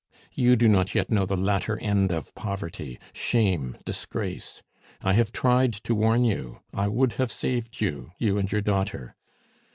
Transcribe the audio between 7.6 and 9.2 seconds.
you, you and your daughter.